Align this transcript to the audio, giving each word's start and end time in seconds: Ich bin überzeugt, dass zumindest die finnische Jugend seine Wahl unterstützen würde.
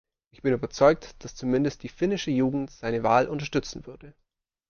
Ich 0.31 0.41
bin 0.41 0.51
überzeugt, 0.51 1.23
dass 1.23 1.35
zumindest 1.35 1.83
die 1.83 1.87
finnische 1.87 2.31
Jugend 2.31 2.71
seine 2.71 3.03
Wahl 3.03 3.27
unterstützen 3.27 3.85
würde. 3.85 4.15